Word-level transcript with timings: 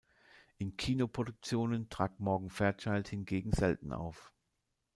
In 0.57 0.75
Kinoproduktionen 0.77 1.87
trat 1.91 2.19
Morgan 2.19 2.49
Fairchild 2.49 3.07
hingegen 3.09 3.51
selten 3.51 3.93
auf. 3.93 4.33